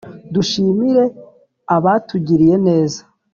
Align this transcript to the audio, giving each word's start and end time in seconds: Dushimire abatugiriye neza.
Dushimire 0.33 1.03
abatugiriye 1.75 2.55
neza. 2.67 3.01